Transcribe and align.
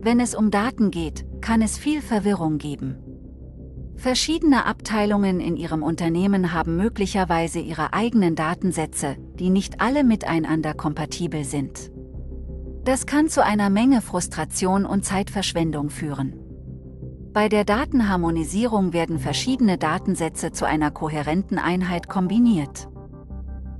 Wenn 0.00 0.20
es 0.20 0.34
um 0.34 0.50
Daten 0.50 0.90
geht, 0.90 1.26
kann 1.40 1.60
es 1.60 1.76
viel 1.76 2.00
Verwirrung 2.00 2.58
geben. 2.58 2.96
Verschiedene 3.96 4.64
Abteilungen 4.64 5.40
in 5.40 5.56
Ihrem 5.56 5.82
Unternehmen 5.82 6.52
haben 6.52 6.76
möglicherweise 6.76 7.58
ihre 7.58 7.92
eigenen 7.92 8.36
Datensätze, 8.36 9.16
die 9.34 9.50
nicht 9.50 9.80
alle 9.80 10.04
miteinander 10.04 10.72
kompatibel 10.72 11.42
sind. 11.42 11.90
Das 12.84 13.06
kann 13.06 13.28
zu 13.28 13.44
einer 13.44 13.70
Menge 13.70 14.00
Frustration 14.00 14.86
und 14.86 15.04
Zeitverschwendung 15.04 15.90
führen. 15.90 16.34
Bei 17.32 17.48
der 17.48 17.64
Datenharmonisierung 17.64 18.92
werden 18.92 19.18
verschiedene 19.18 19.78
Datensätze 19.78 20.52
zu 20.52 20.64
einer 20.64 20.92
kohärenten 20.92 21.58
Einheit 21.58 22.08
kombiniert. 22.08 22.88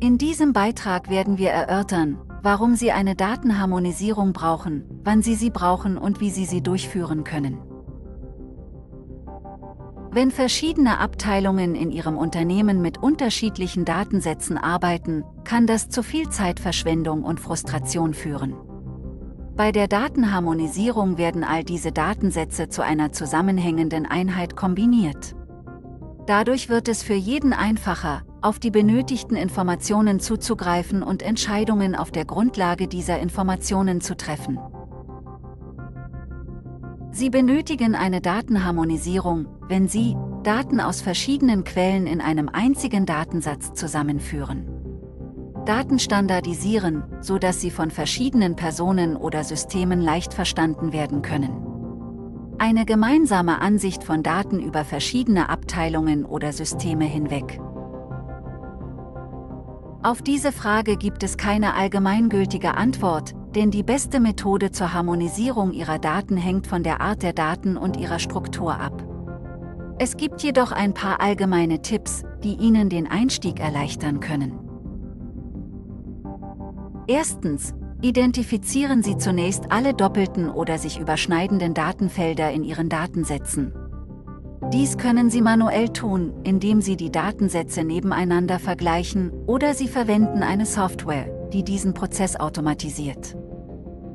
In 0.00 0.18
diesem 0.18 0.52
Beitrag 0.52 1.10
werden 1.10 1.38
wir 1.38 1.50
erörtern, 1.50 2.18
warum 2.42 2.74
Sie 2.74 2.92
eine 2.92 3.14
Datenharmonisierung 3.14 4.32
brauchen, 4.32 4.84
wann 5.04 5.22
Sie 5.22 5.34
sie 5.34 5.50
brauchen 5.50 5.98
und 5.98 6.20
wie 6.20 6.30
Sie 6.30 6.44
sie 6.44 6.62
durchführen 6.62 7.24
können. 7.24 7.58
Wenn 10.10 10.30
verschiedene 10.30 10.98
Abteilungen 10.98 11.74
in 11.74 11.90
Ihrem 11.90 12.16
Unternehmen 12.16 12.80
mit 12.80 12.98
unterschiedlichen 12.98 13.84
Datensätzen 13.84 14.56
arbeiten, 14.56 15.22
kann 15.44 15.66
das 15.66 15.90
zu 15.90 16.02
viel 16.02 16.28
Zeitverschwendung 16.30 17.22
und 17.24 17.40
Frustration 17.40 18.14
führen. 18.14 18.54
Bei 19.54 19.70
der 19.70 19.88
Datenharmonisierung 19.88 21.18
werden 21.18 21.44
all 21.44 21.64
diese 21.64 21.92
Datensätze 21.92 22.68
zu 22.68 22.82
einer 22.82 23.12
zusammenhängenden 23.12 24.06
Einheit 24.06 24.56
kombiniert. 24.56 25.34
Dadurch 26.26 26.68
wird 26.68 26.88
es 26.88 27.02
für 27.02 27.14
jeden 27.14 27.52
einfacher, 27.52 28.22
auf 28.40 28.58
die 28.58 28.70
benötigten 28.70 29.36
Informationen 29.36 30.20
zuzugreifen 30.20 31.02
und 31.02 31.22
Entscheidungen 31.22 31.94
auf 31.94 32.10
der 32.10 32.24
Grundlage 32.24 32.88
dieser 32.88 33.18
Informationen 33.18 34.00
zu 34.00 34.16
treffen. 34.16 34.58
Sie 37.10 37.30
benötigen 37.30 37.94
eine 37.94 38.20
Datenharmonisierung, 38.20 39.46
wenn 39.68 39.88
Sie 39.88 40.16
Daten 40.44 40.80
aus 40.80 41.00
verschiedenen 41.00 41.64
Quellen 41.64 42.06
in 42.06 42.20
einem 42.20 42.48
einzigen 42.48 43.06
Datensatz 43.06 43.74
zusammenführen. 43.74 44.66
Daten 45.68 45.98
standardisieren, 45.98 47.02
sodass 47.20 47.60
sie 47.60 47.70
von 47.70 47.90
verschiedenen 47.90 48.56
Personen 48.56 49.16
oder 49.16 49.44
Systemen 49.44 50.00
leicht 50.00 50.32
verstanden 50.32 50.94
werden 50.94 51.20
können. 51.20 51.50
Eine 52.56 52.86
gemeinsame 52.86 53.60
Ansicht 53.60 54.02
von 54.02 54.22
Daten 54.22 54.60
über 54.60 54.84
verschiedene 54.84 55.50
Abteilungen 55.50 56.24
oder 56.24 56.54
Systeme 56.54 57.04
hinweg. 57.04 57.60
Auf 60.08 60.22
diese 60.22 60.52
Frage 60.52 60.96
gibt 60.96 61.22
es 61.22 61.36
keine 61.36 61.74
allgemeingültige 61.74 62.78
Antwort, 62.78 63.34
denn 63.54 63.70
die 63.70 63.82
beste 63.82 64.20
Methode 64.20 64.70
zur 64.70 64.94
Harmonisierung 64.94 65.74
Ihrer 65.74 65.98
Daten 65.98 66.38
hängt 66.38 66.66
von 66.66 66.82
der 66.82 67.02
Art 67.02 67.22
der 67.22 67.34
Daten 67.34 67.76
und 67.76 67.98
ihrer 67.98 68.18
Struktur 68.18 68.80
ab. 68.80 69.06
Es 69.98 70.16
gibt 70.16 70.42
jedoch 70.42 70.72
ein 70.72 70.94
paar 70.94 71.20
allgemeine 71.20 71.82
Tipps, 71.82 72.22
die 72.42 72.54
Ihnen 72.54 72.88
den 72.88 73.06
Einstieg 73.06 73.60
erleichtern 73.60 74.20
können. 74.20 74.58
Erstens, 77.06 77.74
identifizieren 78.00 79.02
Sie 79.02 79.18
zunächst 79.18 79.70
alle 79.70 79.92
doppelten 79.92 80.48
oder 80.48 80.78
sich 80.78 80.98
überschneidenden 80.98 81.74
Datenfelder 81.74 82.50
in 82.50 82.64
Ihren 82.64 82.88
Datensätzen. 82.88 83.74
Dies 84.72 84.98
können 84.98 85.30
Sie 85.30 85.40
manuell 85.40 85.88
tun, 85.88 86.34
indem 86.44 86.82
Sie 86.82 86.96
die 86.96 87.10
Datensätze 87.10 87.84
nebeneinander 87.84 88.58
vergleichen 88.58 89.32
oder 89.46 89.72
Sie 89.72 89.88
verwenden 89.88 90.42
eine 90.42 90.66
Software, 90.66 91.48
die 91.54 91.62
diesen 91.62 91.94
Prozess 91.94 92.36
automatisiert. 92.36 93.34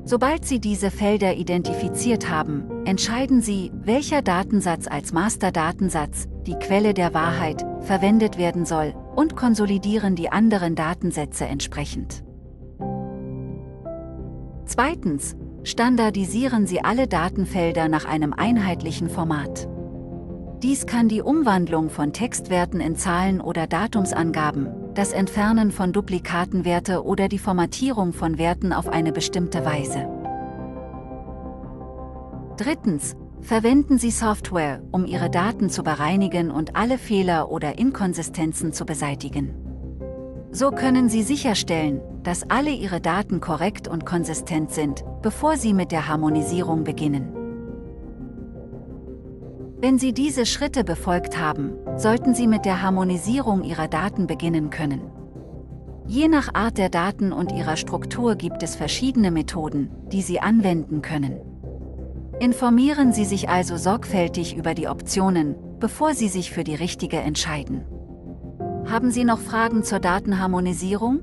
Sobald 0.05 0.45
Sie 0.45 0.59
diese 0.59 0.91
Felder 0.91 1.33
identifiziert 1.33 2.29
haben, 2.29 2.85
entscheiden 2.85 3.41
Sie, 3.41 3.71
welcher 3.73 4.21
Datensatz 4.21 4.85
als 4.85 5.11
Masterdatensatz, 5.11 6.27
die 6.45 6.55
Quelle 6.55 6.93
der 6.93 7.15
Wahrheit, 7.15 7.65
verwendet 7.79 8.37
werden 8.37 8.65
soll 8.65 8.93
und 9.15 9.35
konsolidieren 9.35 10.15
die 10.15 10.31
anderen 10.31 10.75
Datensätze 10.75 11.45
entsprechend. 11.45 12.23
Zweitens, 14.65 15.35
standardisieren 15.63 16.67
Sie 16.67 16.83
alle 16.83 17.07
Datenfelder 17.07 17.87
nach 17.87 18.05
einem 18.05 18.33
einheitlichen 18.33 19.09
Format. 19.09 19.67
Dies 20.63 20.85
kann 20.85 21.09
die 21.09 21.21
Umwandlung 21.21 21.89
von 21.89 22.13
Textwerten 22.13 22.79
in 22.79 22.95
Zahlen 22.95 23.41
oder 23.41 23.67
Datumsangaben, 23.67 24.69
das 24.93 25.11
Entfernen 25.11 25.73
von 25.73 25.91
Duplikatenwerte 25.91 27.03
oder 27.03 27.27
die 27.27 27.37
Formatierung 27.37 28.13
von 28.13 28.37
Werten 28.37 28.71
auf 28.71 28.87
eine 28.87 29.11
bestimmte 29.11 29.65
Weise. 29.65 30.07
Drittens, 32.55 33.17
verwenden 33.41 33.97
Sie 33.97 34.09
Software, 34.09 34.81
um 34.93 35.05
Ihre 35.05 35.29
Daten 35.29 35.69
zu 35.69 35.83
bereinigen 35.83 36.49
und 36.49 36.77
alle 36.77 36.97
Fehler 36.97 37.51
oder 37.51 37.77
Inkonsistenzen 37.77 38.71
zu 38.71 38.85
beseitigen. 38.85 39.53
So 40.51 40.71
können 40.71 41.09
Sie 41.09 41.23
sicherstellen, 41.23 41.99
dass 42.23 42.49
alle 42.49 42.71
Ihre 42.71 43.01
Daten 43.01 43.41
korrekt 43.41 43.89
und 43.89 44.05
konsistent 44.05 44.71
sind, 44.71 45.03
bevor 45.21 45.57
Sie 45.57 45.73
mit 45.73 45.91
der 45.91 46.07
Harmonisierung 46.07 46.85
beginnen. 46.85 47.42
Wenn 49.83 49.99
Sie 49.99 50.13
diese 50.13 50.45
Schritte 50.45 50.85
befolgt 50.85 51.37
haben, 51.37 51.73
sollten 51.97 52.33
Sie 52.33 52.47
mit 52.47 52.63
der 52.63 52.81
Harmonisierung 52.81 53.65
Ihrer 53.65 53.89
Daten 53.89 54.27
beginnen 54.27 54.69
können. 54.69 55.01
Je 56.07 56.29
nach 56.29 56.53
Art 56.53 56.77
der 56.77 56.87
Daten 56.87 57.33
und 57.33 57.51
ihrer 57.51 57.75
Struktur 57.75 58.35
gibt 58.35 58.63
es 58.63 58.77
verschiedene 58.77 59.29
Methoden, 59.29 59.91
die 60.09 60.21
Sie 60.21 60.39
anwenden 60.39 61.01
können. 61.01 61.41
Informieren 62.39 63.11
Sie 63.11 63.25
sich 63.25 63.49
also 63.49 63.75
sorgfältig 63.75 64.55
über 64.55 64.73
die 64.73 64.87
Optionen, 64.87 65.55
bevor 65.81 66.13
Sie 66.13 66.29
sich 66.29 66.51
für 66.51 66.63
die 66.63 66.75
richtige 66.75 67.17
entscheiden. 67.17 67.83
Haben 68.85 69.11
Sie 69.11 69.25
noch 69.25 69.39
Fragen 69.39 69.83
zur 69.83 69.99
Datenharmonisierung? 69.99 71.19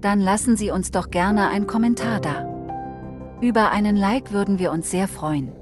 Dann 0.00 0.18
lassen 0.18 0.56
Sie 0.56 0.72
uns 0.72 0.90
doch 0.90 1.10
gerne 1.10 1.48
einen 1.48 1.68
Kommentar 1.68 2.18
da. 2.18 2.44
Über 3.40 3.70
einen 3.70 3.94
Like 3.94 4.32
würden 4.32 4.58
wir 4.58 4.72
uns 4.72 4.90
sehr 4.90 5.06
freuen. 5.06 5.52